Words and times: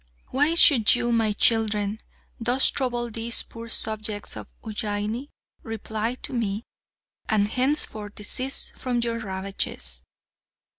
"Why 0.29 0.55
should 0.55 0.95
you, 0.95 1.11
my 1.11 1.31
children, 1.31 1.99
thus 2.39 2.71
trouble 2.71 3.11
these 3.11 3.43
poor 3.43 3.69
subjects 3.69 4.35
of 4.35 4.47
Ujjaini? 4.63 5.29
Reply 5.61 6.15
to 6.23 6.33
me, 6.33 6.63
and 7.29 7.47
henceforth 7.47 8.15
desist 8.15 8.73
from 8.75 8.97
your 9.01 9.19
ravages." 9.19 10.01